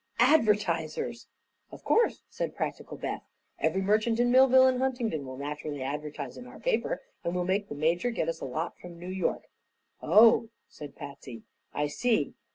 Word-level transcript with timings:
"Advertisers!" 0.19 1.27
"Of 1.71 1.83
course," 1.83 2.23
said 2.27 2.55
practical 2.55 2.97
Beth. 2.97 3.21
"Every 3.59 3.83
merchant 3.83 4.19
in 4.19 4.31
Millville 4.31 4.65
and 4.65 4.79
Huntingdon 4.81 5.27
will 5.27 5.37
naturally 5.37 5.83
advertise 5.83 6.37
in 6.37 6.47
our 6.47 6.57
paper, 6.59 7.03
and 7.23 7.35
we'll 7.35 7.45
make 7.45 7.69
the 7.69 7.75
major 7.75 8.09
get 8.09 8.27
us 8.27 8.41
a 8.41 8.45
lot 8.45 8.75
from 8.79 8.97
New 8.97 9.09
York." 9.11 9.43
"Oh," 10.01 10.49
said 10.67 10.95
Patsy; 10.95 11.43
"I 11.71 11.85
see. 11.85 12.33